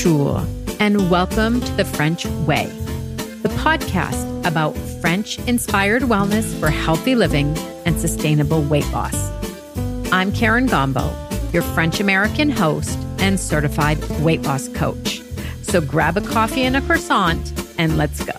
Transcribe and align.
Bonjour, 0.00 0.46
and 0.78 1.10
welcome 1.10 1.60
to 1.60 1.72
The 1.72 1.84
French 1.84 2.24
Way, 2.46 2.66
the 3.42 3.48
podcast 3.48 4.46
about 4.46 4.76
French 5.00 5.40
inspired 5.40 6.02
wellness 6.02 6.56
for 6.60 6.70
healthy 6.70 7.16
living 7.16 7.58
and 7.84 7.98
sustainable 7.98 8.62
weight 8.62 8.88
loss. 8.92 9.32
I'm 10.12 10.30
Karen 10.30 10.68
Gombault, 10.68 11.52
your 11.52 11.62
French 11.62 11.98
American 11.98 12.48
host 12.48 12.96
and 13.18 13.40
certified 13.40 13.98
weight 14.20 14.42
loss 14.42 14.68
coach. 14.68 15.20
So 15.62 15.80
grab 15.80 16.16
a 16.16 16.20
coffee 16.20 16.62
and 16.62 16.76
a 16.76 16.80
croissant 16.80 17.52
and 17.76 17.98
let's 17.98 18.24
go. 18.24 18.38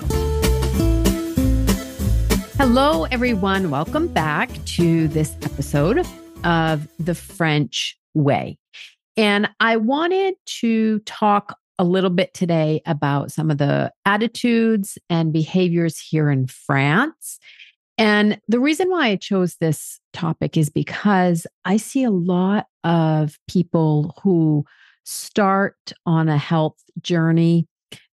Hello, 2.55 3.03
everyone. 3.11 3.69
Welcome 3.69 4.07
back 4.07 4.49
to 4.77 5.09
this 5.09 5.35
episode 5.41 6.07
of 6.45 6.87
The 6.99 7.15
French 7.15 7.99
Way. 8.13 8.57
And 9.19 9.49
I 9.59 9.75
wanted 9.75 10.35
to 10.61 10.99
talk 10.99 11.57
a 11.77 11.83
little 11.83 12.09
bit 12.09 12.33
today 12.33 12.81
about 12.85 13.33
some 13.33 13.51
of 13.51 13.57
the 13.57 13.91
attitudes 14.05 14.97
and 15.09 15.33
behaviors 15.33 15.99
here 15.99 16.29
in 16.29 16.47
France. 16.47 17.37
And 17.97 18.39
the 18.47 18.61
reason 18.61 18.89
why 18.89 19.07
I 19.07 19.17
chose 19.17 19.57
this 19.59 19.99
topic 20.13 20.55
is 20.55 20.69
because 20.69 21.45
I 21.65 21.75
see 21.75 22.05
a 22.05 22.11
lot 22.11 22.67
of 22.85 23.37
people 23.49 24.15
who 24.23 24.63
start 25.03 25.91
on 26.05 26.29
a 26.29 26.37
health 26.37 26.81
journey. 27.01 27.67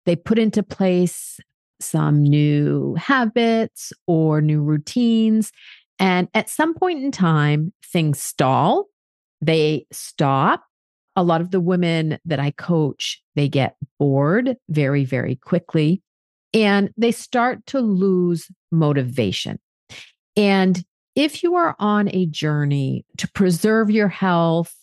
They 0.07 0.17
put 0.17 0.41
into 0.41 0.65
place 0.65 1.39
some 1.79 2.21
new 2.21 2.97
habits 2.97 3.93
or 4.09 4.41
new 4.41 4.61
routines. 4.61 5.53
And 6.01 6.27
at 6.35 6.51
some 6.51 6.75
point 6.75 7.05
in 7.05 7.13
time, 7.13 7.73
things 7.93 8.21
stall, 8.21 8.87
they 9.41 9.87
stop, 9.93 10.65
a 11.17 11.23
lot 11.23 11.41
of 11.41 11.51
the 11.51 11.61
women 11.61 12.19
that 12.25 12.39
I 12.39 12.51
coach, 12.53 13.21
they 13.35 13.49
get 13.49 13.77
bored 13.99 14.57
very, 14.69 15.05
very 15.05 15.37
quickly 15.37 16.03
and 16.53 16.91
they 16.97 17.13
start 17.13 17.65
to 17.67 17.81
lose 17.81 18.49
motivation. 18.71 19.59
And 20.37 20.85
if 21.15 21.43
you 21.43 21.55
are 21.55 21.75
on 21.79 22.09
a 22.15 22.27
journey 22.27 23.05
to 23.17 23.29
preserve 23.33 23.91
your 23.91 24.09
health, 24.09 24.75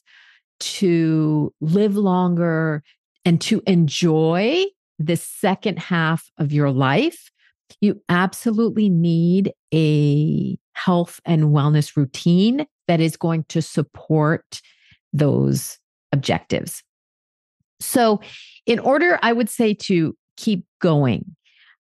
to 0.60 1.54
live 1.62 1.96
longer, 1.96 2.84
and 3.26 3.40
to 3.42 3.62
enjoy 3.68 4.66
the 5.00 5.16
second 5.16 5.80
half 5.80 6.30
of 6.38 6.52
your 6.52 6.72
life, 6.72 7.30
you 7.82 8.02
absolutely 8.10 8.90
need 8.90 9.54
a 9.74 10.58
health 10.74 11.20
and 11.26 11.46
wellness 11.46 11.96
routine 11.96 12.66
that 12.88 13.00
is 13.00 13.16
going 13.16 13.46
to 13.50 13.62
support 13.62 14.62
those 15.12 15.78
objectives. 16.14 16.84
So, 17.82 18.22
in 18.66 18.80
order, 18.80 19.20
I 19.22 19.34
would 19.34 19.50
say 19.50 19.74
to 19.74 20.16
keep 20.38 20.66
going 20.80 21.36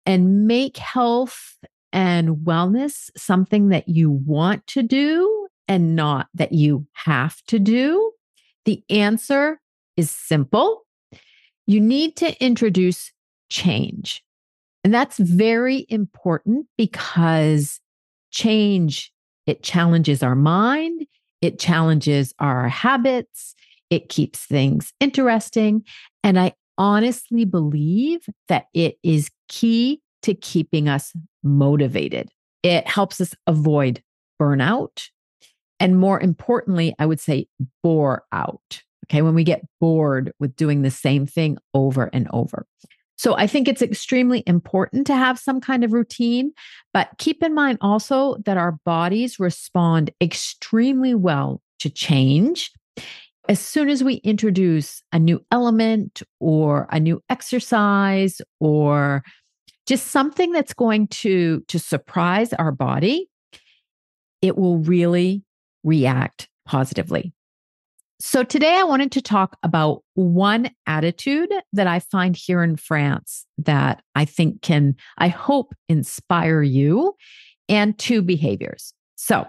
and 0.08 0.48
make 0.48 0.78
health 0.78 1.56
and 1.92 2.38
wellness 2.38 3.12
something 3.16 3.70
that 3.70 3.88
you 3.88 4.10
want 4.10 4.66
to 4.68 4.82
do 4.82 5.48
and 5.68 5.96
not 5.96 6.28
that 6.34 6.52
you 6.52 6.88
have 6.94 7.44
to 7.48 7.60
do, 7.60 8.12
the 8.66 8.84
answer 8.90 9.60
is 9.96 10.10
simple. 10.10 10.82
You 11.68 11.80
need 11.80 12.16
to 12.18 12.44
introduce 12.44 13.12
change. 13.50 14.24
And 14.84 14.94
that's 14.94 15.18
very 15.18 15.86
important 15.90 16.68
because 16.78 17.80
change, 18.32 19.14
it 19.46 19.64
challenges 19.64 20.24
our 20.24 20.36
mind, 20.36 21.06
it 21.42 21.60
challenges 21.60 22.34
our 22.40 22.68
habits, 22.68 23.56
it 23.94 24.10
keeps 24.10 24.40
things 24.40 24.92
interesting. 25.00 25.84
And 26.24 26.40
I 26.40 26.54
honestly 26.80 27.46
believe 27.46 28.28
that 28.48 28.66
it 28.74 28.98
is 29.04 29.30
key 29.50 30.02
to 30.24 30.34
keeping 30.34 30.90
us 30.90 31.14
motivated. 31.44 32.32
It 32.64 32.88
helps 32.88 33.22
us 33.22 33.36
avoid 33.46 34.02
burnout. 34.42 35.10
And 35.80 36.00
more 36.00 36.20
importantly, 36.20 36.96
I 36.98 37.06
would 37.06 37.20
say 37.20 37.46
bore 37.84 38.24
out. 38.32 38.82
Okay. 39.06 39.22
When 39.22 39.36
we 39.36 39.44
get 39.44 39.62
bored 39.80 40.32
with 40.40 40.56
doing 40.56 40.82
the 40.82 40.90
same 40.90 41.28
thing 41.28 41.60
over 41.76 42.10
and 42.14 42.28
over. 42.34 42.66
So 43.16 43.36
I 43.38 43.46
think 43.46 43.68
it's 43.68 43.84
extremely 43.84 44.42
important 44.48 45.06
to 45.08 45.16
have 45.16 45.38
some 45.38 45.62
kind 45.62 45.84
of 45.84 45.94
routine, 45.94 46.52
but 46.94 47.10
keep 47.20 47.44
in 47.44 47.54
mind 47.54 47.78
also 47.80 48.38
that 48.46 48.58
our 48.58 48.80
bodies 48.86 49.40
respond 49.40 50.10
extremely 50.20 51.14
well 51.14 51.62
to 51.80 51.92
change 51.92 52.72
as 53.50 53.60
soon 53.60 53.90
as 53.90 54.04
we 54.04 54.16
introduce 54.16 55.02
a 55.12 55.20
new 55.20 55.44
element 55.52 56.22
or 56.40 56.88
a 56.92 57.00
new 57.00 57.22
exercise 57.30 58.42
or 58.60 59.24
just 59.86 60.08
something 60.08 60.52
that's 60.52 60.74
going 60.74 61.08
to 61.08 61.62
to 61.68 61.80
surprise 61.80 62.54
our 62.54 62.72
body 62.72 63.30
it 64.42 64.58
will 64.58 64.78
really 64.80 65.42
react 65.86 66.50
positively. 66.66 67.34
So 68.20 68.44
today 68.44 68.76
i 68.76 68.84
wanted 68.84 69.12
to 69.14 69.22
talk 69.22 69.58
about 69.64 70.04
one 70.14 70.72
attitude 70.88 71.52
that 71.74 71.88
i 71.88 72.00
find 72.00 72.38
here 72.38 72.64
in 72.64 72.78
france 72.78 73.46
that 73.58 74.02
i 74.16 74.24
think 74.24 74.62
can 74.62 74.96
i 75.18 75.28
hope 75.28 75.74
inspire 75.90 76.62
you 76.62 77.16
and 77.70 77.98
two 77.98 78.22
behaviors. 78.22 78.94
So 79.16 79.46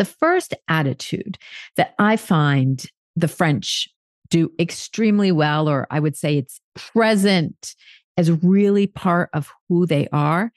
the 0.00 0.06
first 0.06 0.54
attitude 0.66 1.36
that 1.76 1.94
I 1.98 2.16
find 2.16 2.82
the 3.16 3.28
French 3.28 3.86
do 4.30 4.50
extremely 4.58 5.30
well, 5.30 5.68
or 5.68 5.86
I 5.90 6.00
would 6.00 6.16
say 6.16 6.38
it's 6.38 6.58
present 6.74 7.76
as 8.16 8.30
really 8.42 8.86
part 8.86 9.28
of 9.34 9.52
who 9.68 9.84
they 9.84 10.08
are, 10.10 10.52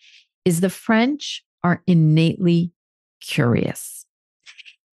is 0.45 0.61
the 0.61 0.69
French 0.69 1.43
are 1.61 1.83
innately 1.87 2.71
curious. 3.19 4.05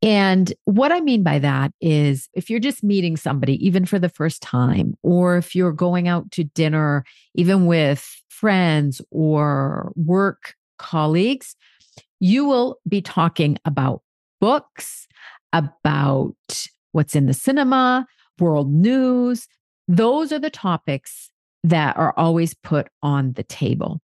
And 0.02 0.52
what 0.64 0.90
I 0.90 1.00
mean 1.00 1.22
by 1.22 1.38
that 1.38 1.72
is 1.80 2.28
if 2.34 2.50
you're 2.50 2.58
just 2.58 2.82
meeting 2.82 3.16
somebody, 3.16 3.64
even 3.64 3.86
for 3.86 4.00
the 4.00 4.08
first 4.08 4.42
time, 4.42 4.94
or 5.04 5.36
if 5.36 5.54
you're 5.54 5.70
going 5.70 6.08
out 6.08 6.28
to 6.32 6.42
dinner, 6.42 7.04
even 7.36 7.66
with 7.66 8.04
friends 8.28 9.00
or 9.12 9.92
work 9.94 10.54
colleagues, 10.76 11.54
you 12.18 12.46
will 12.46 12.80
be 12.88 13.00
talking 13.00 13.56
about 13.64 14.02
books, 14.40 15.06
about 15.52 16.34
what's 16.92 17.14
in 17.14 17.26
the 17.26 17.34
cinema, 17.34 18.06
world 18.38 18.72
news. 18.72 19.46
Those 19.88 20.32
are 20.32 20.38
the 20.38 20.50
topics 20.50 21.30
that 21.64 21.96
are 21.96 22.14
always 22.16 22.54
put 22.54 22.88
on 23.02 23.32
the 23.32 23.42
table. 23.42 24.00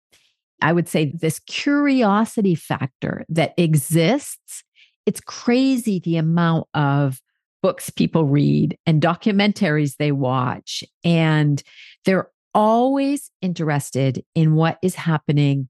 I 0.62 0.74
would 0.74 0.88
say 0.88 1.13
this 1.13 1.40
curiosity 1.40 2.56
factor 2.56 3.25
that 3.29 3.53
exists, 3.57 4.63
it's 5.06 5.22
crazy 5.22 6.00
the 6.00 6.18
amount 6.18 6.68
of 6.74 7.22
books 7.62 7.90
people 7.90 8.25
read 8.25 8.78
and 8.85 9.01
documentaries 9.01 9.97
they 9.97 10.12
watch. 10.12 10.84
And 11.03 11.62
they're 12.03 12.29
always 12.53 13.31
interested 13.41 14.24
in 14.34 14.56
what 14.56 14.79
is 14.81 14.95
happening 14.95 15.68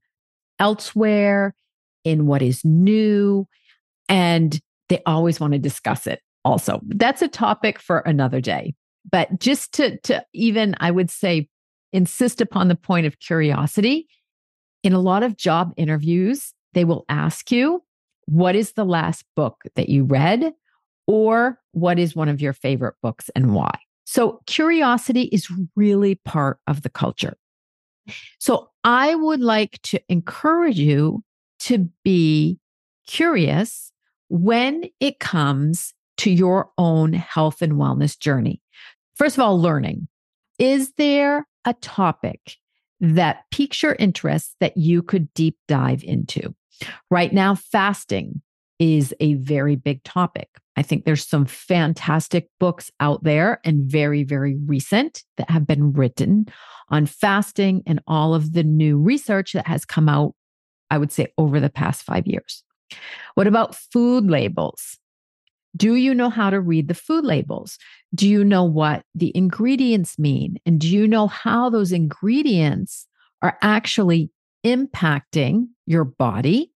elsewhere, 0.58 1.54
in 2.04 2.26
what 2.26 2.42
is 2.42 2.64
new, 2.64 3.46
and 4.08 4.60
they 4.88 5.02
always 5.06 5.40
want 5.40 5.52
to 5.52 5.58
discuss 5.58 6.06
it 6.06 6.20
also. 6.44 6.80
That's 6.86 7.22
a 7.22 7.28
topic 7.28 7.78
for 7.78 8.00
another 8.00 8.40
day. 8.40 8.74
But 9.10 9.38
just 9.38 9.72
to, 9.74 9.98
to 10.00 10.24
even, 10.32 10.74
I 10.80 10.90
would 10.90 11.10
say, 11.10 11.48
insist 11.92 12.40
upon 12.40 12.68
the 12.68 12.76
point 12.76 13.06
of 13.06 13.18
curiosity, 13.20 14.06
in 14.82 14.92
a 14.92 15.00
lot 15.00 15.22
of 15.22 15.36
job 15.36 15.72
interviews, 15.76 16.52
they 16.74 16.84
will 16.84 17.04
ask 17.08 17.50
you, 17.50 17.82
What 18.26 18.54
is 18.54 18.72
the 18.72 18.84
last 18.84 19.24
book 19.34 19.62
that 19.76 19.88
you 19.88 20.04
read? 20.04 20.52
Or 21.06 21.60
what 21.72 21.98
is 21.98 22.16
one 22.16 22.28
of 22.28 22.40
your 22.40 22.52
favorite 22.52 22.96
books 23.02 23.30
and 23.34 23.54
why? 23.54 23.78
So, 24.04 24.40
curiosity 24.46 25.22
is 25.22 25.48
really 25.74 26.16
part 26.16 26.58
of 26.66 26.82
the 26.82 26.90
culture. 26.90 27.36
So, 28.38 28.70
I 28.84 29.14
would 29.14 29.40
like 29.40 29.80
to 29.82 30.00
encourage 30.08 30.78
you 30.78 31.22
to 31.60 31.88
be 32.04 32.58
curious 33.06 33.92
when 34.28 34.84
it 35.00 35.18
comes 35.18 35.92
to 36.18 36.30
your 36.30 36.70
own 36.78 37.12
health 37.12 37.62
and 37.62 37.74
wellness 37.74 38.18
journey. 38.18 38.60
First 39.14 39.36
of 39.36 39.42
all, 39.42 39.60
learning. 39.60 40.08
Is 40.58 40.92
there 40.96 41.46
a 41.64 41.74
topic 41.74 42.56
that 43.00 43.44
piques 43.50 43.82
your 43.82 43.96
interest 43.98 44.56
that 44.60 44.76
you 44.76 45.02
could 45.02 45.32
deep 45.34 45.58
dive 45.68 46.02
into? 46.02 46.54
Right 47.10 47.32
now, 47.32 47.54
fasting 47.54 48.40
is 48.78 49.14
a 49.20 49.34
very 49.34 49.76
big 49.76 50.02
topic. 50.04 50.48
I 50.76 50.82
think 50.82 51.04
there's 51.04 51.26
some 51.26 51.46
fantastic 51.46 52.48
books 52.60 52.90
out 53.00 53.24
there 53.24 53.60
and 53.64 53.90
very, 53.90 54.22
very 54.22 54.56
recent 54.66 55.24
that 55.38 55.50
have 55.50 55.66
been 55.66 55.92
written 55.92 56.46
on 56.90 57.06
fasting 57.06 57.82
and 57.86 58.00
all 58.06 58.34
of 58.34 58.52
the 58.52 58.62
new 58.62 58.98
research 58.98 59.52
that 59.54 59.66
has 59.66 59.84
come 59.84 60.08
out, 60.08 60.34
I 60.90 60.98
would 60.98 61.10
say, 61.10 61.32
over 61.38 61.60
the 61.60 61.70
past 61.70 62.02
five 62.02 62.26
years. 62.26 62.62
What 63.34 63.46
about 63.46 63.74
food 63.74 64.26
labels? 64.26 64.98
Do 65.76 65.94
you 65.94 66.14
know 66.14 66.30
how 66.30 66.50
to 66.50 66.60
read 66.60 66.88
the 66.88 66.94
food 66.94 67.24
labels? 67.24 67.78
Do 68.14 68.28
you 68.28 68.44
know 68.44 68.64
what 68.64 69.04
the 69.14 69.30
ingredients 69.36 70.18
mean? 70.18 70.56
And 70.64 70.80
do 70.80 70.88
you 70.88 71.06
know 71.06 71.26
how 71.26 71.68
those 71.68 71.92
ingredients 71.92 73.06
are 73.42 73.58
actually 73.60 74.30
impacting 74.64 75.66
your 75.86 76.04
body? 76.04 76.72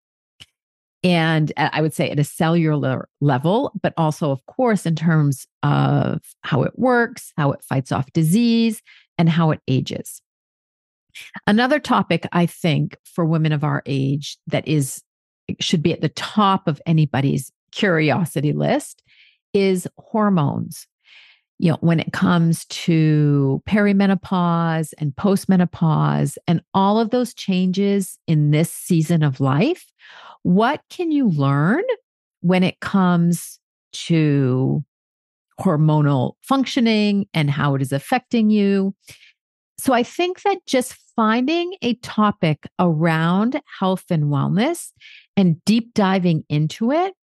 And 1.02 1.50
uh, 1.56 1.70
I 1.72 1.80
would 1.80 1.94
say 1.94 2.10
at 2.10 2.18
a 2.18 2.24
cellular 2.24 3.08
level, 3.22 3.72
but 3.82 3.94
also, 3.96 4.30
of 4.30 4.44
course, 4.46 4.84
in 4.84 4.96
terms 4.96 5.46
of 5.62 6.20
how 6.42 6.62
it 6.62 6.78
works, 6.78 7.32
how 7.38 7.52
it 7.52 7.64
fights 7.64 7.90
off 7.90 8.12
disease, 8.12 8.82
and 9.16 9.28
how 9.28 9.50
it 9.50 9.60
ages. 9.66 10.20
Another 11.46 11.78
topic 11.78 12.26
I 12.32 12.46
think 12.46 12.96
for 13.04 13.24
women 13.24 13.52
of 13.52 13.64
our 13.64 13.82
age 13.86 14.36
that 14.46 14.66
is 14.68 15.02
should 15.60 15.82
be 15.82 15.92
at 15.92 16.00
the 16.00 16.08
top 16.10 16.68
of 16.68 16.80
anybody's 16.86 17.52
curiosity 17.72 18.52
list 18.52 19.02
is 19.52 19.88
hormones. 19.98 20.86
You 21.58 21.72
know, 21.72 21.78
when 21.80 22.00
it 22.00 22.12
comes 22.12 22.64
to 22.66 23.62
perimenopause 23.68 24.94
and 24.98 25.14
postmenopause 25.14 26.38
and 26.46 26.62
all 26.72 26.98
of 26.98 27.10
those 27.10 27.34
changes 27.34 28.18
in 28.26 28.50
this 28.50 28.72
season 28.72 29.22
of 29.22 29.40
life, 29.40 29.84
what 30.42 30.80
can 30.88 31.10
you 31.12 31.28
learn 31.28 31.82
when 32.40 32.62
it 32.62 32.80
comes 32.80 33.58
to 33.92 34.82
hormonal 35.60 36.32
functioning 36.42 37.26
and 37.34 37.50
how 37.50 37.74
it 37.74 37.82
is 37.82 37.92
affecting 37.92 38.48
you? 38.48 38.94
So 39.80 39.94
I 39.94 40.02
think 40.02 40.42
that 40.42 40.58
just 40.66 40.94
finding 41.16 41.74
a 41.80 41.94
topic 41.94 42.68
around 42.78 43.62
health 43.78 44.04
and 44.10 44.24
wellness 44.24 44.92
and 45.38 45.64
deep 45.64 45.94
diving 45.94 46.44
into 46.50 46.92
it 46.92 47.14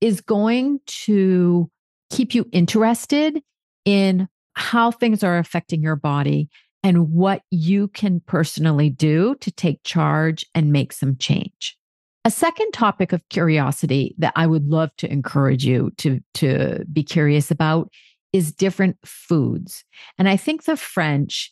is 0.00 0.20
going 0.20 0.78
to 0.86 1.68
keep 2.10 2.32
you 2.32 2.46
interested 2.52 3.42
in 3.84 4.28
how 4.54 4.92
things 4.92 5.24
are 5.24 5.38
affecting 5.38 5.82
your 5.82 5.96
body 5.96 6.48
and 6.84 7.10
what 7.10 7.42
you 7.50 7.88
can 7.88 8.20
personally 8.20 8.90
do 8.90 9.34
to 9.40 9.50
take 9.50 9.82
charge 9.82 10.46
and 10.54 10.70
make 10.70 10.92
some 10.92 11.16
change. 11.16 11.76
A 12.24 12.30
second 12.30 12.70
topic 12.70 13.12
of 13.12 13.28
curiosity 13.28 14.14
that 14.18 14.34
I 14.36 14.46
would 14.46 14.68
love 14.68 14.90
to 14.98 15.10
encourage 15.10 15.64
you 15.64 15.90
to, 15.98 16.20
to 16.34 16.84
be 16.92 17.02
curious 17.02 17.50
about 17.50 17.90
is 18.32 18.52
different 18.52 18.98
foods. 19.04 19.84
And 20.16 20.28
I 20.28 20.36
think 20.36 20.62
the 20.62 20.76
French 20.76 21.50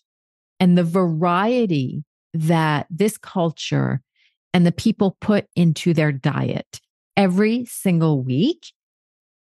and 0.63 0.79
the 0.79 0.85
variety 0.85 2.05
that 2.33 2.87
this 2.89 3.19
culture 3.19 4.01
and 4.55 4.65
the 4.65 4.71
people 4.71 5.17
put 5.21 5.47
into 5.57 5.93
their 5.93 6.13
diet 6.13 6.81
every 7.17 7.65
single 7.65 8.23
week, 8.23 8.73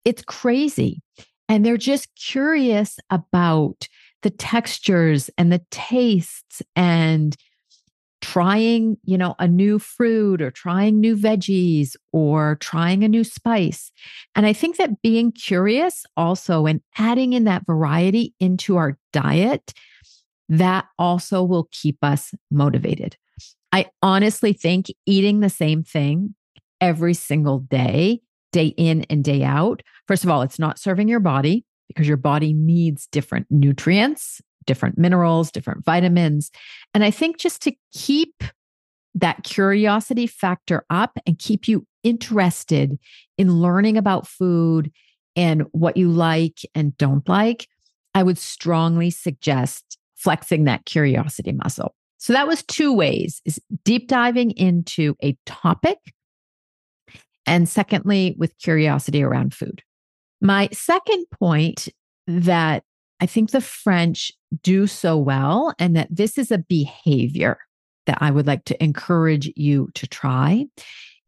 it's 0.04 0.22
crazy. 0.22 1.02
And 1.48 1.66
they're 1.66 1.76
just 1.76 2.14
curious 2.14 3.00
about 3.10 3.88
the 4.22 4.30
textures 4.30 5.28
and 5.36 5.52
the 5.52 5.60
tastes 5.72 6.62
and 6.76 7.36
trying, 8.20 8.96
you 9.02 9.18
know, 9.18 9.34
a 9.40 9.48
new 9.48 9.80
fruit 9.80 10.40
or 10.40 10.52
trying 10.52 11.00
new 11.00 11.16
veggies 11.16 11.96
or 12.12 12.58
trying 12.60 13.02
a 13.02 13.08
new 13.08 13.24
spice. 13.24 13.90
And 14.36 14.46
I 14.46 14.52
think 14.52 14.76
that 14.76 15.02
being 15.02 15.32
curious 15.32 16.06
also 16.16 16.66
and 16.66 16.80
adding 16.96 17.32
in 17.32 17.42
that 17.44 17.66
variety 17.66 18.34
into 18.38 18.76
our 18.76 18.96
diet, 19.12 19.74
that 20.48 20.86
also 20.98 21.42
will 21.42 21.68
keep 21.72 21.98
us 22.02 22.32
motivated. 22.50 23.16
I 23.72 23.86
honestly 24.02 24.52
think 24.52 24.86
eating 25.06 25.40
the 25.40 25.50
same 25.50 25.82
thing 25.82 26.34
every 26.80 27.14
single 27.14 27.60
day, 27.60 28.20
day 28.52 28.68
in 28.76 29.04
and 29.10 29.22
day 29.22 29.42
out, 29.42 29.82
first 30.06 30.24
of 30.24 30.30
all, 30.30 30.42
it's 30.42 30.58
not 30.58 30.78
serving 30.78 31.08
your 31.08 31.20
body 31.20 31.64
because 31.88 32.08
your 32.08 32.16
body 32.16 32.52
needs 32.52 33.06
different 33.10 33.46
nutrients, 33.50 34.40
different 34.66 34.98
minerals, 34.98 35.50
different 35.50 35.84
vitamins. 35.84 36.50
And 36.94 37.04
I 37.04 37.10
think 37.10 37.38
just 37.38 37.62
to 37.62 37.72
keep 37.92 38.44
that 39.14 39.42
curiosity 39.42 40.26
factor 40.26 40.84
up 40.90 41.18
and 41.26 41.38
keep 41.38 41.66
you 41.66 41.86
interested 42.02 42.98
in 43.36 43.60
learning 43.60 43.96
about 43.96 44.26
food 44.26 44.92
and 45.34 45.62
what 45.72 45.96
you 45.96 46.10
like 46.10 46.60
and 46.74 46.96
don't 46.96 47.28
like, 47.28 47.66
I 48.14 48.22
would 48.22 48.38
strongly 48.38 49.10
suggest 49.10 49.97
flexing 50.18 50.64
that 50.64 50.84
curiosity 50.84 51.52
muscle. 51.52 51.94
So 52.18 52.32
that 52.32 52.48
was 52.48 52.62
two 52.64 52.92
ways 52.92 53.40
is 53.44 53.60
deep 53.84 54.08
diving 54.08 54.50
into 54.52 55.14
a 55.22 55.36
topic 55.46 55.98
and 57.46 57.68
secondly 57.68 58.34
with 58.38 58.58
curiosity 58.58 59.22
around 59.22 59.54
food. 59.54 59.82
My 60.40 60.68
second 60.72 61.24
point 61.38 61.88
that 62.26 62.84
I 63.20 63.26
think 63.26 63.50
the 63.50 63.60
French 63.60 64.32
do 64.62 64.86
so 64.86 65.16
well 65.16 65.74
and 65.78 65.96
that 65.96 66.08
this 66.10 66.38
is 66.38 66.50
a 66.50 66.58
behavior 66.58 67.58
that 68.06 68.18
I 68.20 68.30
would 68.30 68.46
like 68.46 68.64
to 68.66 68.82
encourage 68.82 69.50
you 69.56 69.88
to 69.94 70.06
try 70.06 70.66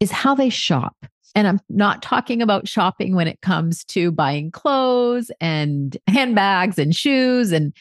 is 0.00 0.10
how 0.10 0.34
they 0.34 0.50
shop. 0.50 0.96
And 1.34 1.46
I'm 1.46 1.60
not 1.68 2.02
talking 2.02 2.42
about 2.42 2.68
shopping 2.68 3.14
when 3.14 3.28
it 3.28 3.40
comes 3.40 3.84
to 3.84 4.10
buying 4.10 4.50
clothes 4.50 5.30
and 5.40 5.96
handbags 6.06 6.78
and 6.78 6.94
shoes 6.94 7.52
and 7.52 7.72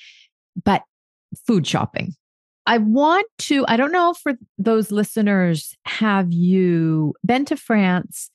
but 0.63 0.83
food 1.45 1.65
shopping. 1.65 2.13
I 2.65 2.77
want 2.77 3.25
to, 3.39 3.65
I 3.67 3.77
don't 3.77 3.91
know 3.91 4.13
for 4.13 4.33
those 4.57 4.91
listeners, 4.91 5.75
have 5.85 6.31
you 6.31 7.15
been 7.25 7.45
to 7.45 7.57
France 7.57 8.29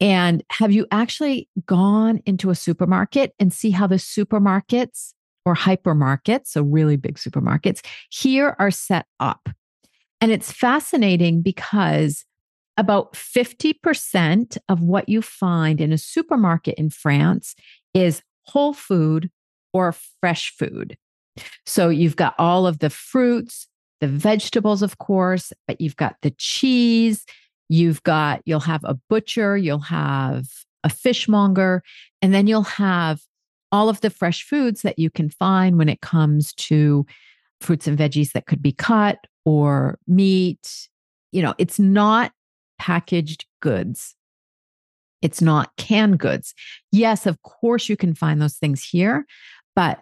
and 0.00 0.42
have 0.50 0.72
you 0.72 0.86
actually 0.90 1.48
gone 1.66 2.20
into 2.26 2.50
a 2.50 2.54
supermarket 2.54 3.32
and 3.38 3.52
see 3.52 3.70
how 3.70 3.86
the 3.86 3.96
supermarkets 3.96 5.12
or 5.46 5.54
hypermarkets, 5.54 6.48
so 6.48 6.62
really 6.62 6.96
big 6.96 7.16
supermarkets, 7.16 7.80
here 8.10 8.56
are 8.58 8.70
set 8.70 9.06
up? 9.20 9.48
And 10.20 10.32
it's 10.32 10.50
fascinating 10.50 11.40
because 11.42 12.24
about 12.76 13.12
50% 13.12 14.58
of 14.68 14.80
what 14.80 15.08
you 15.08 15.22
find 15.22 15.80
in 15.80 15.92
a 15.92 15.98
supermarket 15.98 16.74
in 16.76 16.90
France 16.90 17.54
is 17.94 18.22
whole 18.46 18.72
food 18.72 19.30
or 19.72 19.94
fresh 20.20 20.52
food. 20.56 20.96
So 21.66 21.88
you've 21.88 22.16
got 22.16 22.34
all 22.38 22.66
of 22.66 22.78
the 22.80 22.90
fruits, 22.90 23.68
the 24.00 24.08
vegetables, 24.08 24.82
of 24.82 24.98
course, 24.98 25.52
but 25.66 25.80
you've 25.80 25.96
got 25.96 26.16
the 26.22 26.32
cheese, 26.38 27.24
you've 27.68 28.02
got, 28.02 28.42
you'll 28.44 28.60
have 28.60 28.84
a 28.84 28.98
butcher, 29.08 29.56
you'll 29.56 29.78
have 29.78 30.46
a 30.82 30.88
fishmonger, 30.88 31.82
and 32.22 32.34
then 32.34 32.46
you'll 32.46 32.62
have 32.62 33.20
all 33.72 33.88
of 33.88 34.00
the 34.00 34.10
fresh 34.10 34.42
foods 34.42 34.82
that 34.82 34.98
you 34.98 35.10
can 35.10 35.28
find 35.28 35.78
when 35.78 35.88
it 35.88 36.00
comes 36.00 36.52
to 36.54 37.06
fruits 37.60 37.86
and 37.86 37.98
veggies 37.98 38.32
that 38.32 38.46
could 38.46 38.62
be 38.62 38.72
cut 38.72 39.18
or 39.44 39.98
meat. 40.06 40.88
You 41.32 41.42
know, 41.42 41.54
it's 41.58 41.78
not 41.78 42.32
packaged 42.78 43.44
goods. 43.60 44.14
It's 45.22 45.42
not 45.42 45.76
canned 45.76 46.18
goods. 46.18 46.54
Yes, 46.90 47.26
of 47.26 47.42
course, 47.42 47.88
you 47.88 47.96
can 47.96 48.14
find 48.14 48.40
those 48.40 48.56
things 48.56 48.82
here, 48.82 49.26
but 49.76 50.00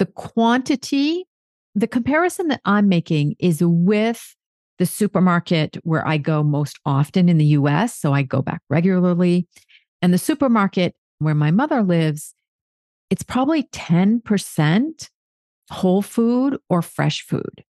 the 0.00 0.06
quantity, 0.06 1.26
the 1.74 1.86
comparison 1.86 2.48
that 2.48 2.62
I'm 2.64 2.88
making 2.88 3.36
is 3.38 3.60
with 3.62 4.34
the 4.78 4.86
supermarket 4.86 5.76
where 5.82 6.08
I 6.08 6.16
go 6.16 6.42
most 6.42 6.80
often 6.86 7.28
in 7.28 7.36
the 7.36 7.44
US. 7.58 8.00
So 8.00 8.14
I 8.14 8.22
go 8.22 8.40
back 8.40 8.62
regularly. 8.70 9.46
And 10.00 10.14
the 10.14 10.18
supermarket 10.18 10.94
where 11.18 11.34
my 11.34 11.50
mother 11.50 11.82
lives, 11.82 12.34
it's 13.10 13.22
probably 13.22 13.64
10% 13.64 15.10
whole 15.70 16.00
food 16.00 16.56
or 16.70 16.80
fresh 16.80 17.22
food. 17.26 17.62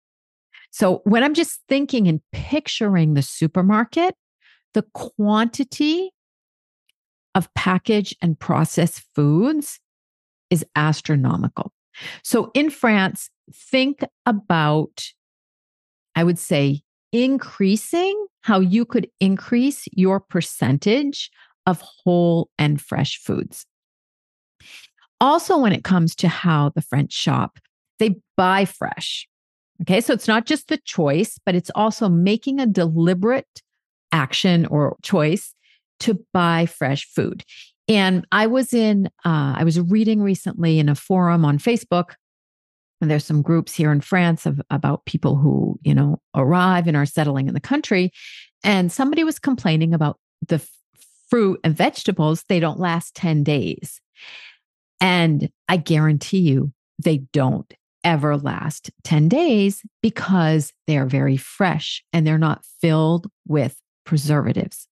So 0.70 1.02
when 1.06 1.24
I'm 1.24 1.34
just 1.34 1.62
thinking 1.68 2.08
and 2.08 2.22
picturing 2.32 3.16
the 3.16 3.24
supermarket, 3.24 4.14
the 4.76 4.86
quantity 4.94 6.12
of 7.34 7.52
packaged 7.56 8.18
and 8.22 8.40
processed 8.40 9.04
foods 9.16 9.80
is 10.52 10.64
astronomical. 10.76 11.74
So 12.24 12.52
in 12.54 12.70
France, 12.70 13.30
think 13.54 14.02
about, 14.26 15.06
I 16.16 16.24
would 16.24 16.40
say, 16.40 16.82
increasing 17.12 18.28
how 18.42 18.60
you 18.60 18.86
could 18.86 19.10
increase 19.20 19.86
your 19.92 20.20
percentage 20.20 21.30
of 21.66 21.82
whole 21.82 22.50
and 22.58 22.82
fresh 22.82 23.18
foods. 23.18 23.66
Also, 25.22 25.58
when 25.58 25.74
it 25.74 25.84
comes 25.84 26.16
to 26.16 26.28
how 26.28 26.70
the 26.70 26.82
French 26.82 27.12
shop, 27.12 27.60
they 28.00 28.16
buy 28.38 28.66
fresh. 28.66 29.28
Okay, 29.82 30.02
so 30.02 30.14
it's 30.14 30.28
not 30.28 30.46
just 30.46 30.68
the 30.68 30.80
choice, 30.86 31.40
but 31.46 31.56
it's 31.56 31.72
also 31.76 32.10
making 32.10 32.60
a 32.60 32.66
deliberate 32.66 33.62
action 34.12 34.66
or 34.66 34.98
choice 35.02 35.54
to 36.00 36.20
buy 36.34 36.66
fresh 36.66 37.06
food. 37.06 37.44
And 37.90 38.26
I 38.32 38.46
was 38.46 38.72
in, 38.72 39.08
uh, 39.26 39.56
I 39.58 39.64
was 39.64 39.80
reading 39.80 40.22
recently 40.22 40.78
in 40.78 40.88
a 40.88 40.96
forum 40.96 41.44
on 41.44 41.58
Facebook. 41.58 42.12
And 43.02 43.10
there's 43.10 43.26
some 43.26 43.42
groups 43.42 43.74
here 43.74 43.92
in 43.92 44.02
France 44.02 44.46
of 44.46 44.62
about 44.70 45.06
people 45.06 45.36
who, 45.36 45.80
you 45.82 45.96
know, 45.96 46.22
arrive 46.36 46.88
and 46.88 46.96
are 46.96 47.06
settling 47.06 47.48
in 47.48 47.56
the 47.56 47.60
country. 47.60 48.12
And 48.64 48.92
somebody 48.92 49.24
was 49.24 49.40
complaining 49.40 49.94
about 49.94 50.20
the 50.48 50.56
f- 50.56 50.70
fruit 51.30 51.60
and 51.64 51.76
vegetables, 51.76 52.44
they 52.48 52.60
don't 52.60 52.80
last 52.80 53.16
10 53.16 53.44
days. 53.44 54.00
And 55.02 55.50
I 55.68 55.78
guarantee 55.78 56.40
you, 56.40 56.74
they 57.02 57.20
don't 57.32 57.74
ever 58.04 58.38
last 58.38 58.92
10 59.04 59.30
days 59.30 59.82
because 60.02 60.74
they 60.88 60.98
are 60.98 61.06
very 61.06 61.38
fresh 61.38 62.04
and 62.14 62.28
they're 62.28 62.38
not 62.38 62.66
filled 62.82 63.28
with 63.48 63.78
preservatives. 64.06 64.88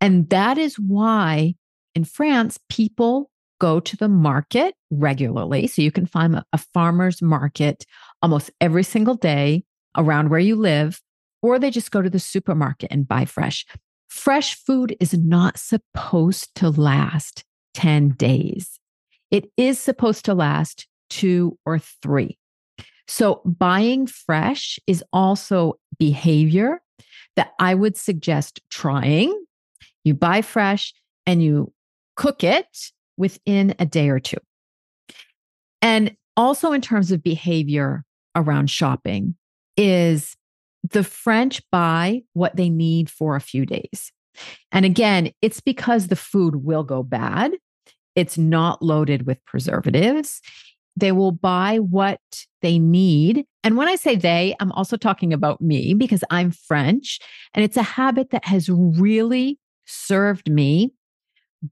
And 0.00 0.28
that 0.30 0.58
is 0.58 0.78
why 0.78 1.54
in 1.96 2.04
France, 2.04 2.60
people 2.68 3.30
go 3.58 3.80
to 3.80 3.96
the 3.96 4.08
market 4.08 4.74
regularly. 4.90 5.66
So 5.66 5.80
you 5.80 5.90
can 5.90 6.04
find 6.04 6.36
a, 6.52 6.58
farmer's 6.74 7.22
market 7.22 7.86
almost 8.20 8.50
every 8.60 8.82
single 8.82 9.14
day 9.14 9.64
around 9.96 10.28
where 10.28 10.38
you 10.38 10.56
live, 10.56 11.00
or 11.42 11.58
they 11.58 11.70
just 11.70 11.90
go 11.90 12.02
to 12.02 12.10
the 12.10 12.18
supermarket 12.18 12.92
and 12.92 13.08
buy 13.08 13.24
fresh. 13.24 13.64
Fresh 14.08 14.56
food 14.56 14.94
is 15.00 15.14
not 15.14 15.58
supposed 15.58 16.54
to 16.56 16.68
last 16.68 17.44
10 17.72 18.10
days. 18.10 18.78
It 19.30 19.50
is 19.56 19.78
supposed 19.78 20.26
to 20.26 20.34
last 20.34 20.86
two 21.08 21.58
or 21.64 21.78
three. 21.78 22.36
So 23.08 23.40
buying 23.46 24.06
fresh 24.06 24.78
is 24.86 25.02
also 25.14 25.74
behavior 25.98 26.82
that 27.36 27.52
I 27.58 27.74
would 27.74 27.96
suggest 27.96 28.60
trying. 28.68 29.32
You 30.04 30.12
buy 30.12 30.42
fresh 30.42 30.92
and 31.26 31.42
you 31.42 31.72
cook 32.16 32.42
it 32.42 32.66
within 33.16 33.74
a 33.78 33.86
day 33.86 34.08
or 34.08 34.20
two. 34.20 34.38
And 35.82 36.16
also, 36.36 36.72
in 36.72 36.80
terms 36.80 37.12
of 37.12 37.22
behavior 37.22 38.04
around 38.34 38.70
shopping, 38.70 39.36
is 39.76 40.36
the 40.90 41.04
French 41.04 41.62
buy 41.70 42.22
what 42.32 42.56
they 42.56 42.68
need 42.68 43.10
for 43.10 43.36
a 43.36 43.40
few 43.40 43.66
days. 43.66 44.12
And 44.72 44.84
again, 44.84 45.32
it's 45.42 45.60
because 45.60 46.08
the 46.08 46.16
food 46.16 46.56
will 46.64 46.82
go 46.82 47.02
bad. 47.02 47.52
It's 48.14 48.38
not 48.38 48.82
loaded 48.82 49.26
with 49.26 49.44
preservatives. 49.44 50.40
They 50.96 51.12
will 51.12 51.32
buy 51.32 51.78
what 51.78 52.20
they 52.62 52.78
need. 52.78 53.44
And 53.62 53.76
when 53.76 53.88
I 53.88 53.96
say 53.96 54.16
they, 54.16 54.54
I'm 54.60 54.72
also 54.72 54.96
talking 54.96 55.32
about 55.32 55.60
me 55.60 55.94
because 55.94 56.24
I'm 56.30 56.50
French. 56.50 57.18
And 57.54 57.64
it's 57.64 57.76
a 57.76 57.82
habit 57.82 58.30
that 58.30 58.46
has 58.46 58.68
really 58.70 59.58
served 59.86 60.50
me 60.50 60.92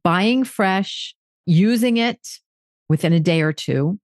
buying 0.02 0.44
fresh, 0.44 1.14
using 1.46 1.96
it 1.96 2.40
within 2.88 3.12
a 3.12 3.20
day 3.20 3.42
or 3.42 3.52
two, 3.52 3.98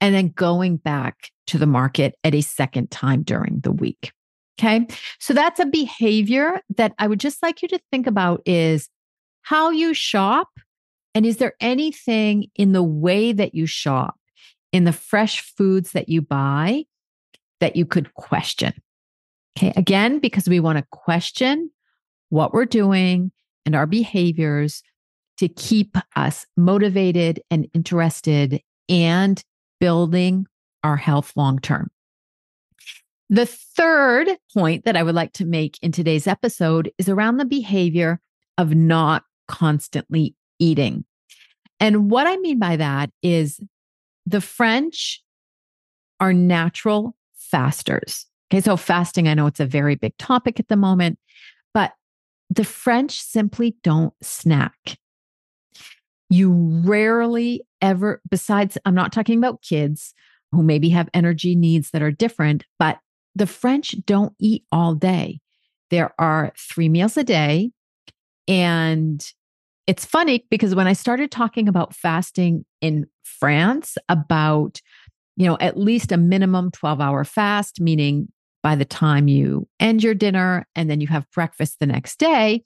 and 0.00 0.14
then 0.14 0.28
going 0.28 0.76
back 0.76 1.30
to 1.48 1.58
the 1.58 1.66
market 1.66 2.14
at 2.24 2.34
a 2.34 2.40
second 2.40 2.90
time 2.90 3.22
during 3.22 3.60
the 3.60 3.72
week. 3.72 4.12
Okay. 4.58 4.86
So 5.18 5.32
that's 5.32 5.58
a 5.58 5.66
behavior 5.66 6.60
that 6.76 6.92
I 6.98 7.06
would 7.06 7.20
just 7.20 7.42
like 7.42 7.62
you 7.62 7.68
to 7.68 7.80
think 7.90 8.06
about 8.06 8.42
is 8.44 8.88
how 9.42 9.70
you 9.70 9.94
shop. 9.94 10.48
And 11.14 11.24
is 11.24 11.38
there 11.38 11.54
anything 11.60 12.46
in 12.54 12.72
the 12.72 12.82
way 12.82 13.32
that 13.32 13.54
you 13.54 13.66
shop, 13.66 14.16
in 14.72 14.84
the 14.84 14.92
fresh 14.92 15.40
foods 15.56 15.92
that 15.92 16.08
you 16.08 16.22
buy, 16.22 16.84
that 17.60 17.74
you 17.74 17.84
could 17.84 18.14
question? 18.14 18.74
Okay. 19.58 19.72
Again, 19.76 20.18
because 20.18 20.48
we 20.48 20.60
want 20.60 20.78
to 20.78 20.86
question 20.92 21.70
what 22.28 22.52
we're 22.52 22.66
doing 22.66 23.32
and 23.66 23.74
our 23.74 23.86
behaviors 23.86 24.82
to 25.40 25.48
keep 25.48 25.96
us 26.16 26.46
motivated 26.56 27.42
and 27.50 27.66
interested 27.72 28.62
and 28.90 29.42
building 29.80 30.46
our 30.84 30.96
health 30.96 31.32
long 31.34 31.58
term. 31.58 31.90
The 33.30 33.46
third 33.46 34.28
point 34.52 34.84
that 34.84 34.96
I 34.96 35.02
would 35.02 35.14
like 35.14 35.32
to 35.34 35.46
make 35.46 35.78
in 35.80 35.92
today's 35.92 36.26
episode 36.26 36.92
is 36.98 37.08
around 37.08 37.38
the 37.38 37.46
behavior 37.46 38.20
of 38.58 38.74
not 38.74 39.24
constantly 39.48 40.34
eating. 40.58 41.04
And 41.78 42.10
what 42.10 42.26
I 42.26 42.36
mean 42.36 42.58
by 42.58 42.76
that 42.76 43.10
is 43.22 43.60
the 44.26 44.42
French 44.42 45.22
are 46.18 46.34
natural 46.34 47.16
fasters. 47.34 48.26
Okay, 48.52 48.60
so 48.60 48.76
fasting, 48.76 49.26
I 49.26 49.34
know 49.34 49.46
it's 49.46 49.60
a 49.60 49.64
very 49.64 49.94
big 49.94 50.16
topic 50.18 50.60
at 50.60 50.68
the 50.68 50.76
moment, 50.76 51.18
but 51.72 51.92
the 52.50 52.64
French 52.64 53.18
simply 53.18 53.76
don't 53.82 54.12
snack. 54.20 54.98
You 56.30 56.52
rarely 56.84 57.62
ever, 57.82 58.22
besides, 58.30 58.78
I'm 58.84 58.94
not 58.94 59.12
talking 59.12 59.38
about 59.38 59.62
kids 59.62 60.14
who 60.52 60.62
maybe 60.62 60.88
have 60.90 61.08
energy 61.12 61.54
needs 61.54 61.90
that 61.90 62.02
are 62.02 62.10
different, 62.10 62.64
but 62.78 62.98
the 63.34 63.46
French 63.46 63.94
don't 64.06 64.32
eat 64.38 64.64
all 64.72 64.94
day. 64.94 65.40
There 65.90 66.14
are 66.18 66.52
three 66.56 66.88
meals 66.88 67.16
a 67.16 67.24
day. 67.24 67.70
And 68.48 69.24
it's 69.86 70.04
funny 70.04 70.46
because 70.50 70.74
when 70.74 70.86
I 70.86 70.92
started 70.92 71.30
talking 71.30 71.68
about 71.68 71.94
fasting 71.94 72.64
in 72.80 73.06
France, 73.24 73.96
about, 74.08 74.80
you 75.36 75.46
know, 75.46 75.56
at 75.60 75.76
least 75.76 76.12
a 76.12 76.16
minimum 76.16 76.70
12 76.70 77.00
hour 77.00 77.24
fast, 77.24 77.80
meaning 77.80 78.28
by 78.62 78.76
the 78.76 78.84
time 78.84 79.26
you 79.26 79.66
end 79.80 80.02
your 80.02 80.14
dinner 80.14 80.66
and 80.74 80.90
then 80.90 81.00
you 81.00 81.06
have 81.08 81.30
breakfast 81.32 81.78
the 81.80 81.86
next 81.86 82.18
day, 82.18 82.62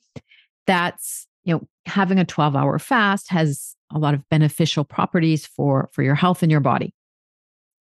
that's 0.67 1.27
you 1.43 1.53
know, 1.53 1.67
having 1.85 2.19
a 2.19 2.25
12 2.25 2.55
hour 2.55 2.79
fast 2.79 3.29
has 3.29 3.75
a 3.93 3.99
lot 3.99 4.13
of 4.13 4.27
beneficial 4.29 4.83
properties 4.83 5.45
for, 5.45 5.89
for 5.93 6.03
your 6.03 6.15
health 6.15 6.41
and 6.41 6.51
your 6.51 6.61
body. 6.61 6.93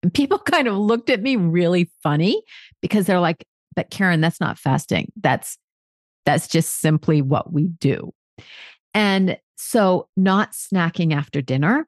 And 0.02 0.12
people 0.12 0.38
kind 0.50 0.68
of 0.68 0.76
looked 0.76 1.10
at 1.10 1.22
me 1.22 1.36
really 1.36 1.90
funny 2.02 2.42
because 2.80 3.06
they're 3.06 3.20
like, 3.20 3.44
but 3.76 3.90
Karen, 3.90 4.20
that's 4.20 4.40
not 4.40 4.58
fasting. 4.58 5.12
That's, 5.20 5.56
that's 6.26 6.48
just 6.48 6.80
simply 6.80 7.22
what 7.22 7.52
we 7.52 7.68
do. 7.68 8.12
And 8.94 9.38
so 9.56 10.08
not 10.16 10.52
snacking 10.52 11.14
after 11.14 11.40
dinner 11.40 11.86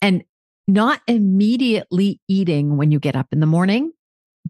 and 0.00 0.24
not 0.66 1.00
immediately 1.06 2.20
eating 2.28 2.76
when 2.76 2.90
you 2.90 2.98
get 2.98 3.16
up 3.16 3.28
in 3.32 3.40
the 3.40 3.46
morning. 3.46 3.92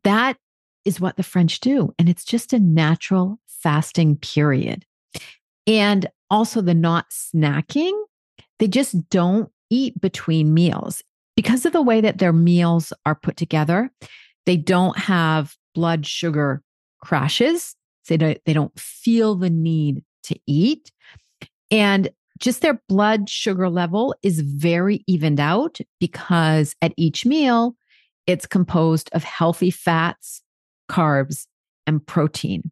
That 0.05 0.37
is 0.85 1.01
what 1.01 1.17
the 1.17 1.23
French 1.23 1.61
do. 1.61 1.93
And 1.99 2.09
it's 2.09 2.25
just 2.25 2.53
a 2.53 2.59
natural 2.59 3.39
fasting 3.47 4.17
period. 4.17 4.85
And 5.67 6.09
also 6.33 6.63
the 6.63 6.75
not 6.75 7.11
snacking, 7.11 7.93
they 8.59 8.67
just 8.67 9.09
don't 9.11 9.51
eat 9.71 10.01
between 10.01 10.55
meals. 10.55 11.03
Because 11.37 11.65
of 11.65 11.73
the 11.73 11.83
way 11.83 12.01
that 12.01 12.19
their 12.19 12.33
meals 12.33 12.93
are 13.07 13.15
put 13.15 13.37
together, 13.37 13.91
they 14.47 14.57
don't 14.57 14.99
have 14.99 15.55
blood 15.75 16.07
sugar 16.07 16.63
crashes. 17.03 17.77
They 18.09 18.17
don't, 18.17 18.39
they 18.45 18.53
don't 18.53 18.77
feel 18.79 19.37
the 19.37 19.51
need 19.51 20.05
to 20.25 20.39
eat. 20.47 20.91
And 21.71 22.09
just 22.39 22.61
their 22.61 22.83
blood 22.89 23.29
sugar 23.29 23.69
level 23.69 24.15
is 24.23 24.41
very 24.41 25.05
evened 25.07 25.39
out 25.39 25.79
because 26.01 26.75
at 26.83 26.95
each 26.97 27.25
meal, 27.25 27.77
it's 28.27 28.47
composed 28.47 29.11
of 29.13 29.23
healthy 29.23 29.71
fats, 29.71 30.43
carbs, 30.91 31.47
and 31.87 32.05
protein. 32.05 32.71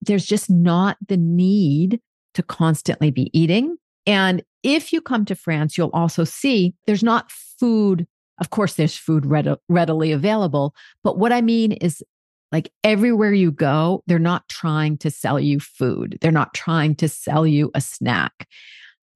There's 0.00 0.26
just 0.26 0.48
not 0.48 0.96
the 1.06 1.16
need 1.16 2.00
to 2.34 2.42
constantly 2.42 3.10
be 3.10 3.30
eating. 3.38 3.76
And 4.06 4.42
if 4.62 4.92
you 4.92 5.00
come 5.00 5.24
to 5.26 5.34
France, 5.34 5.76
you'll 5.76 5.90
also 5.92 6.24
see 6.24 6.74
there's 6.86 7.02
not 7.02 7.30
food. 7.30 8.06
Of 8.40 8.50
course, 8.50 8.74
there's 8.74 8.96
food 8.96 9.26
readily 9.68 10.12
available. 10.12 10.74
But 11.02 11.18
what 11.18 11.32
I 11.32 11.40
mean 11.40 11.72
is, 11.72 12.02
like 12.50 12.72
everywhere 12.82 13.34
you 13.34 13.52
go, 13.52 14.02
they're 14.06 14.18
not 14.18 14.48
trying 14.48 14.96
to 14.98 15.10
sell 15.10 15.38
you 15.38 15.60
food, 15.60 16.18
they're 16.20 16.32
not 16.32 16.54
trying 16.54 16.94
to 16.96 17.08
sell 17.08 17.46
you 17.46 17.70
a 17.74 17.80
snack. 17.80 18.48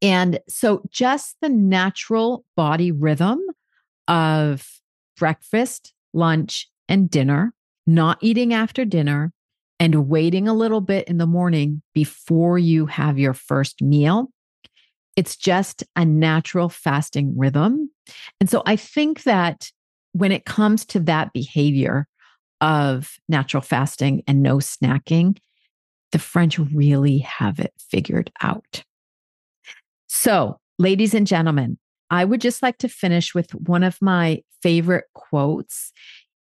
And 0.02 0.40
so, 0.48 0.82
just 0.90 1.36
the 1.40 1.48
natural 1.48 2.44
body 2.56 2.90
rhythm 2.90 3.40
of 4.08 4.66
breakfast, 5.16 5.94
lunch, 6.12 6.68
and 6.88 7.08
dinner, 7.08 7.54
not 7.86 8.18
eating 8.20 8.52
after 8.52 8.84
dinner, 8.84 9.32
and 9.82 10.08
waiting 10.08 10.46
a 10.46 10.54
little 10.54 10.80
bit 10.80 11.08
in 11.08 11.18
the 11.18 11.26
morning 11.26 11.82
before 11.92 12.56
you 12.56 12.86
have 12.86 13.18
your 13.18 13.34
first 13.34 13.82
meal. 13.82 14.30
It's 15.16 15.36
just 15.36 15.82
a 15.96 16.04
natural 16.04 16.68
fasting 16.68 17.36
rhythm. 17.36 17.90
And 18.38 18.48
so 18.48 18.62
I 18.64 18.76
think 18.76 19.24
that 19.24 19.72
when 20.12 20.30
it 20.30 20.44
comes 20.44 20.84
to 20.84 21.00
that 21.00 21.32
behavior 21.32 22.06
of 22.60 23.16
natural 23.28 23.60
fasting 23.60 24.22
and 24.28 24.40
no 24.40 24.58
snacking, 24.58 25.38
the 26.12 26.20
French 26.20 26.60
really 26.60 27.18
have 27.18 27.58
it 27.58 27.72
figured 27.90 28.30
out. 28.40 28.84
So, 30.06 30.60
ladies 30.78 31.12
and 31.12 31.26
gentlemen, 31.26 31.76
I 32.08 32.24
would 32.24 32.40
just 32.40 32.62
like 32.62 32.78
to 32.78 32.88
finish 32.88 33.34
with 33.34 33.52
one 33.52 33.82
of 33.82 34.00
my 34.00 34.42
favorite 34.62 35.06
quotes. 35.12 35.90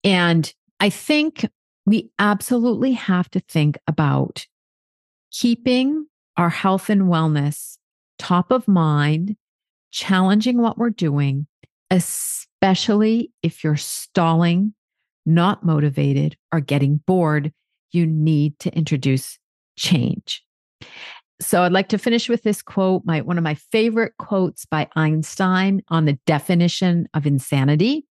And 0.02 0.52
I 0.80 0.90
think 0.90 1.47
we 1.88 2.11
absolutely 2.18 2.92
have 2.92 3.30
to 3.30 3.40
think 3.40 3.78
about 3.87 4.47
keeping 5.33 6.07
our 6.37 6.50
health 6.50 6.90
and 6.90 7.02
wellness 7.02 7.78
top 8.18 8.50
of 8.50 8.68
mind, 8.68 9.37
challenging 9.90 10.61
what 10.61 10.76
we're 10.76 10.90
doing, 10.90 11.47
especially 11.90 13.33
if 13.42 13.64
you're 13.64 13.76
stalling, 13.76 14.75
not 15.25 15.64
motivated, 15.64 16.37
or 16.52 16.61
getting 16.61 16.99
bored. 17.07 17.52
You 17.92 18.07
need 18.07 18.59
to 18.59 18.76
introduce 18.76 19.38
change. 19.78 20.45
So 21.40 21.62
I'd 21.62 21.73
like 21.73 21.88
to 21.90 21.99
finish 21.99 22.28
with 22.28 22.42
this 22.42 22.61
quote, 22.61 23.02
my 23.07 23.23
one 23.23 23.38
of 23.38 23.45
my 23.45 23.54
favorite 23.54 24.12
quotes 24.18 24.66
by 24.66 24.88
Einstein 24.95 25.83
on 25.88 26.04
the 26.04 26.18
definition 26.26 27.09
of 27.14 27.26
insanity 27.26 28.04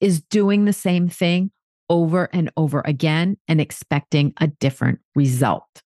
is 0.00 0.20
doing 0.20 0.64
the 0.64 0.72
same 0.72 1.08
thing 1.08 1.50
over 1.88 2.28
and 2.32 2.50
over 2.56 2.82
again 2.84 3.36
and 3.48 3.60
expecting 3.60 4.32
a 4.38 4.48
different 4.48 4.98
result. 5.14 5.82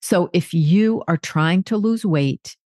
So 0.00 0.30
if 0.32 0.52
you 0.52 1.02
are 1.06 1.16
trying 1.16 1.62
to 1.64 1.76
lose 1.76 2.04
weight 2.04 2.56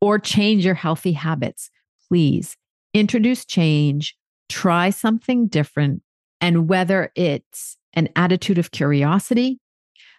or 0.00 0.18
change 0.18 0.64
your 0.64 0.74
healthy 0.74 1.12
habits, 1.12 1.70
please 2.08 2.56
introduce 2.94 3.44
change, 3.44 4.16
try 4.48 4.90
something 4.90 5.46
different. 5.46 6.02
And 6.40 6.68
whether 6.68 7.12
it's 7.14 7.76
an 7.92 8.08
attitude 8.16 8.58
of 8.58 8.70
curiosity, 8.70 9.60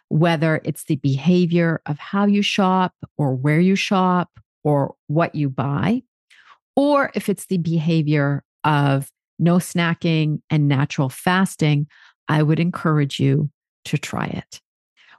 whether 0.10 0.62
it's 0.64 0.86
the 0.86 0.98
behavior 0.98 1.82
of 1.86 1.98
how 1.98 2.26
you 2.26 2.42
shop 2.42 2.94
or 3.18 3.34
where 3.34 3.60
you 3.60 3.76
shop 3.76 4.30
or 4.64 4.96
what 5.08 5.36
you 5.36 5.50
buy, 5.50 6.04
or 6.76 7.12
if 7.16 7.28
it's 7.28 7.48
the 7.48 7.58
behavior 7.58 8.44
of 8.64 9.10
no 9.40 9.56
snacking 9.56 10.40
and 10.50 10.68
natural 10.68 11.10
fasting, 11.10 11.88
I 12.28 12.44
would 12.44 12.60
encourage 12.60 13.20
you 13.20 13.50
to 13.86 13.98
try 13.98 14.26
it. 14.26 14.62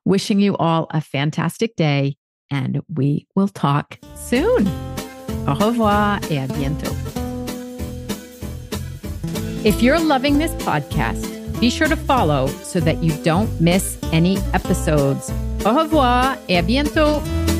Wishing 0.04 0.40
you 0.40 0.56
all 0.56 0.86
a 0.90 1.00
fantastic 1.00 1.76
day, 1.76 2.16
and 2.50 2.82
we 2.92 3.26
will 3.34 3.48
talk 3.48 3.98
soon. 4.14 4.66
Au 5.46 5.54
revoir 5.54 6.18
et 6.30 6.38
à 6.38 6.48
bientôt. 6.48 6.92
If 9.64 9.82
you're 9.82 10.00
loving 10.00 10.38
this 10.38 10.52
podcast, 10.64 11.60
be 11.60 11.70
sure 11.70 11.86
to 11.88 11.96
follow 11.96 12.48
so 12.48 12.80
that 12.80 13.02
you 13.02 13.12
don't 13.22 13.60
miss 13.60 13.96
any 14.12 14.38
episodes. 14.52 15.30
Au 15.64 15.72
revoir 15.74 16.36
et 16.48 16.56
à 16.56 16.66
bientôt. 16.66 17.51